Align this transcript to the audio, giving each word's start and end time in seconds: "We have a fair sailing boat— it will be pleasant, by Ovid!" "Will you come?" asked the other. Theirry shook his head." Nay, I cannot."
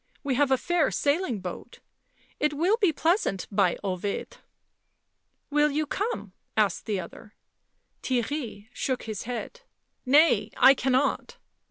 "We 0.23 0.33
have 0.33 0.49
a 0.49 0.57
fair 0.57 0.89
sailing 0.89 1.41
boat— 1.41 1.77
it 2.39 2.53
will 2.53 2.75
be 2.77 2.91
pleasant, 2.91 3.45
by 3.51 3.77
Ovid!" 3.83 4.37
"Will 5.51 5.69
you 5.69 5.85
come?" 5.85 6.33
asked 6.57 6.87
the 6.87 6.99
other. 6.99 7.35
Theirry 8.01 8.67
shook 8.73 9.03
his 9.03 9.25
head." 9.29 9.61
Nay, 10.17 10.49
I 10.57 10.73
cannot." 10.73 11.37